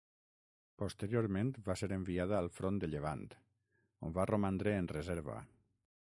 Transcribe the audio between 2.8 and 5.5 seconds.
de Llevant, on va romandre en reserva.